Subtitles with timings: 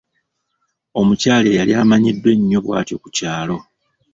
[0.99, 3.57] Omukyala eyali amanyiddwa ennyo bw'atyo ku kyalo.